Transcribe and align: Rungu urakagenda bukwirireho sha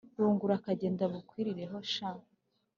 Rungu 0.19 0.43
urakagenda 0.45 1.03
bukwirireho 1.11 1.77
sha 1.93 2.09